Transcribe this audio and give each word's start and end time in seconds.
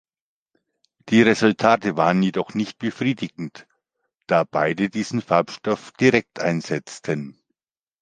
Die 1.09 1.21
Resultate 1.21 1.95
waren 1.95 2.23
jedoch 2.23 2.55
nicht 2.55 2.79
befriedigend, 2.79 3.67
da 4.25 4.45
beide 4.49 4.89
diesen 4.89 5.21
Farbstoff 5.21 5.91
direkt 5.91 6.39
einsetzten. 6.39 7.39